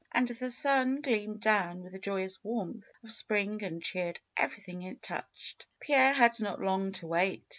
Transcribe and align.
And 0.11 0.27
the 0.27 0.49
sun 0.49 1.01
gleamed 1.01 1.41
down 1.41 1.83
with 1.83 1.91
the 1.91 1.99
joyous 1.99 2.43
warmth 2.43 2.91
of 3.03 3.13
spring 3.13 3.63
and 3.63 3.83
cheered 3.83 4.19
everything 4.35 4.81
it 4.81 5.03
touched. 5.03 5.67
Pierre 5.79 6.13
had 6.13 6.39
not 6.39 6.59
long 6.59 6.91
to 6.93 7.05
wait. 7.05 7.43